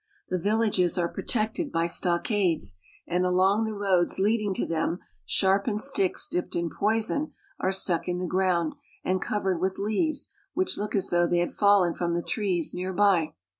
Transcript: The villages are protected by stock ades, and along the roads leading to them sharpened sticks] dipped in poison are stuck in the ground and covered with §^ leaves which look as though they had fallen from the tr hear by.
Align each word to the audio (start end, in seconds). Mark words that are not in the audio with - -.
The 0.29 0.39
villages 0.39 0.97
are 0.97 1.07
protected 1.07 1.71
by 1.71 1.85
stock 1.85 2.31
ades, 2.31 2.75
and 3.05 3.23
along 3.23 3.65
the 3.65 3.75
roads 3.75 4.17
leading 4.17 4.51
to 4.55 4.65
them 4.65 4.97
sharpened 5.27 5.79
sticks] 5.83 6.27
dipped 6.27 6.55
in 6.55 6.71
poison 6.71 7.33
are 7.59 7.71
stuck 7.71 8.07
in 8.07 8.17
the 8.17 8.25
ground 8.25 8.73
and 9.03 9.21
covered 9.21 9.61
with 9.61 9.73
§^ 9.75 9.77
leaves 9.85 10.33
which 10.55 10.75
look 10.75 10.95
as 10.95 11.11
though 11.11 11.27
they 11.27 11.37
had 11.37 11.53
fallen 11.53 11.93
from 11.93 12.15
the 12.15 12.23
tr 12.23 12.41
hear 12.41 12.93
by. 12.93 13.35